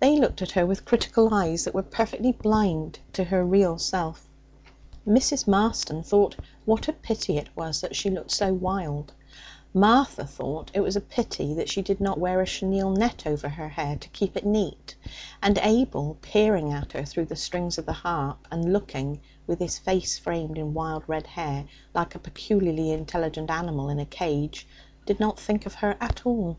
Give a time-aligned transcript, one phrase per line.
[0.00, 4.28] They looked at her with critical eyes that were perfectly blind to her real self.
[5.08, 5.46] Mrs.
[5.48, 9.14] Marston thought what a pity it was that she looked so wild;
[9.72, 13.70] Martha thought it a pity that she did not wear a chenille net over her
[13.70, 14.94] hair to keep it neat;
[15.42, 19.58] and Abel, peering up at her through the strings of the harp and looking with
[19.58, 21.64] his face framed in wild red hair
[21.94, 24.66] like a peculiarly intelligent animal in a cage,
[25.06, 26.58] did not think of her at all.